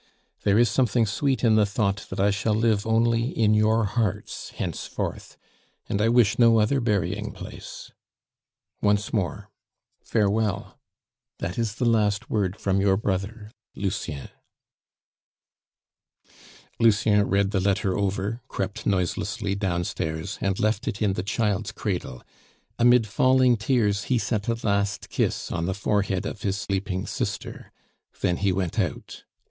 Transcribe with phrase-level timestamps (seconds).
[0.41, 4.49] There is something sweet in the thought that I shall live only in your hearts
[4.49, 5.37] henceforth,
[5.87, 7.91] and I wish no other burying place.
[8.81, 9.51] Once more,
[10.03, 10.79] farewell....
[11.37, 14.29] That is the last word from your brother "LUCIEN."
[16.79, 21.71] Lucien read the letter over, crept noiselessly down stairs, and left it in the child's
[21.71, 22.23] cradle;
[22.79, 27.71] amid falling tears he set a last kiss on the forehead of his sleeping sister;
[28.21, 29.25] then he went out.